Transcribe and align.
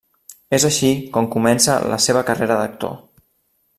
És 0.57 0.63
així 0.69 0.87
com 1.17 1.29
comença 1.35 1.75
la 1.93 2.01
seva 2.07 2.25
carrera 2.31 2.59
d'actor. 2.63 2.97